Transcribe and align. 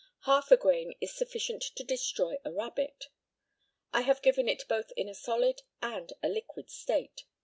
Half 0.21 0.49
a 0.49 0.57
grain 0.57 0.95
is 0.99 1.13
sufficient 1.13 1.61
to 1.61 1.83
destroy 1.83 2.39
a 2.43 2.51
rabbit. 2.51 3.09
I 3.93 4.01
have 4.01 4.23
given 4.23 4.49
it 4.49 4.67
both 4.67 4.91
in 4.97 5.07
a 5.07 5.13
solid 5.13 5.61
and 5.79 6.11
a 6.23 6.27
liquid 6.27 6.71
state. 6.71 7.25